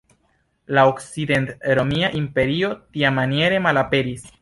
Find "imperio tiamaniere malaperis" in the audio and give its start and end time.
2.23-4.31